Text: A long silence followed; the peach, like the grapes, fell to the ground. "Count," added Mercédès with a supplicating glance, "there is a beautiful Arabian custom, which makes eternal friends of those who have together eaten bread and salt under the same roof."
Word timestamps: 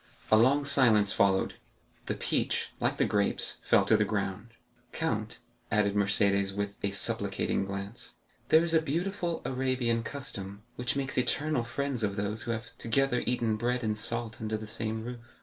A 0.31 0.35
long 0.35 0.65
silence 0.65 1.13
followed; 1.13 1.57
the 2.07 2.15
peach, 2.15 2.69
like 2.79 2.97
the 2.97 3.05
grapes, 3.05 3.57
fell 3.63 3.85
to 3.85 3.95
the 3.95 4.03
ground. 4.03 4.49
"Count," 4.93 5.37
added 5.71 5.93
Mercédès 5.93 6.55
with 6.55 6.73
a 6.81 6.89
supplicating 6.89 7.65
glance, 7.65 8.13
"there 8.49 8.63
is 8.63 8.73
a 8.73 8.81
beautiful 8.81 9.43
Arabian 9.45 10.01
custom, 10.01 10.63
which 10.75 10.95
makes 10.95 11.19
eternal 11.19 11.63
friends 11.63 12.01
of 12.01 12.15
those 12.15 12.41
who 12.41 12.49
have 12.51 12.75
together 12.79 13.21
eaten 13.27 13.57
bread 13.57 13.83
and 13.83 13.95
salt 13.95 14.41
under 14.41 14.57
the 14.57 14.65
same 14.65 15.03
roof." 15.03 15.19